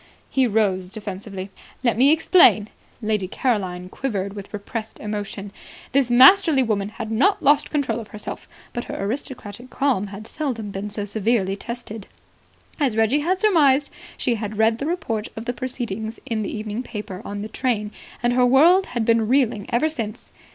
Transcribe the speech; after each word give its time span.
He 0.31 0.47
rose 0.47 0.89
defensively. 0.89 1.51
"Let 1.83 1.95
me 1.95 2.11
explain." 2.11 2.69
Lady 3.03 3.27
Caroline 3.27 3.87
quivered 3.87 4.33
with 4.33 4.51
repressed 4.51 4.99
emotion. 4.99 5.51
This 5.91 6.09
masterly 6.09 6.63
woman 6.63 6.89
had 6.89 7.11
not 7.11 7.43
lost 7.43 7.69
control 7.69 7.99
of 7.99 8.07
herself, 8.07 8.49
but 8.73 8.85
her 8.85 8.95
aristocratic 8.99 9.69
calm 9.69 10.07
had 10.07 10.25
seldom 10.25 10.71
been 10.71 10.89
so 10.89 11.05
severely 11.05 11.55
tested. 11.55 12.07
As 12.79 12.97
Reggie 12.97 13.19
had 13.19 13.37
surmised, 13.37 13.91
she 14.17 14.33
had 14.33 14.57
read 14.57 14.79
the 14.79 14.87
report 14.87 15.27
of 15.35 15.45
the 15.45 15.53
proceedings 15.53 16.19
in 16.25 16.41
the 16.41 16.49
evening 16.49 16.81
paper 16.81 17.21
in 17.23 17.43
the 17.43 17.47
train, 17.47 17.91
and 18.23 18.33
her 18.33 18.43
world 18.43 18.87
had 18.97 19.05
been 19.05 19.27
reeling 19.27 19.67
ever 19.69 19.87
since. 19.87 20.33